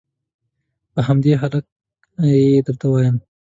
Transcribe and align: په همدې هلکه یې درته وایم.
په 0.93 0.99
همدې 1.07 1.31
هلکه 1.41 1.69
یې 2.53 2.61
درته 2.65 2.85
وایم. 2.89 3.17